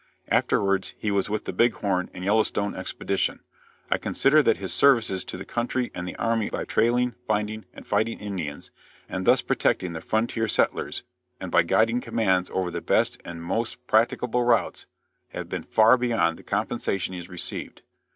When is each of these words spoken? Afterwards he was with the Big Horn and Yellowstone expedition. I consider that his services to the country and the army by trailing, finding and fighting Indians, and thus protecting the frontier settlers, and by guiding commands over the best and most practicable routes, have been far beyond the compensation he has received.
Afterwards 0.29 0.95
he 0.97 1.11
was 1.11 1.29
with 1.29 1.45
the 1.45 1.53
Big 1.53 1.73
Horn 1.73 2.09
and 2.11 2.23
Yellowstone 2.23 2.73
expedition. 2.73 3.41
I 3.91 3.99
consider 3.99 4.41
that 4.41 4.57
his 4.57 4.73
services 4.73 5.23
to 5.25 5.37
the 5.37 5.45
country 5.45 5.91
and 5.93 6.07
the 6.07 6.15
army 6.15 6.49
by 6.49 6.65
trailing, 6.65 7.13
finding 7.27 7.65
and 7.71 7.85
fighting 7.85 8.17
Indians, 8.17 8.71
and 9.07 9.27
thus 9.27 9.43
protecting 9.43 9.93
the 9.93 10.01
frontier 10.01 10.47
settlers, 10.47 11.03
and 11.39 11.51
by 11.51 11.61
guiding 11.61 12.01
commands 12.01 12.49
over 12.51 12.71
the 12.71 12.81
best 12.81 13.21
and 13.23 13.43
most 13.43 13.85
practicable 13.85 14.43
routes, 14.43 14.87
have 15.33 15.47
been 15.49 15.61
far 15.61 15.97
beyond 15.97 16.37
the 16.37 16.41
compensation 16.41 17.13
he 17.13 17.19
has 17.19 17.29
received. 17.29 17.83